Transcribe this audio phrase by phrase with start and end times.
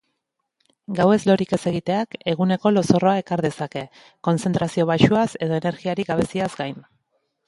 [0.99, 3.83] Gauez lorik ez egiteak eguneko lozorroa ekar dezake,
[4.29, 6.81] kontzentrazio baxuaz edo energiarik gabeziaz gain.